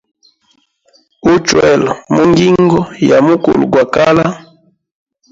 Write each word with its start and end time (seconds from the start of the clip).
Uchwela 1.33 1.91
mungingo 2.13 2.79
ya 3.09 3.17
mukulu 3.25 3.63
gwa 3.71 3.83
kala. 3.93 4.25